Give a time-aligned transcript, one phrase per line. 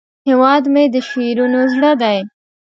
[0.27, 2.17] هیواد مې د شعرونو زړه دی